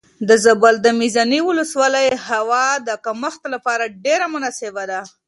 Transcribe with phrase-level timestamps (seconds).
[0.27, 5.01] د زابل د میزانې ولسوالۍ هوا د کښت لپاره ډېره مناسبه ده.